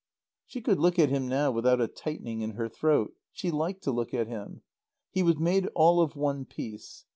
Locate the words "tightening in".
1.87-2.53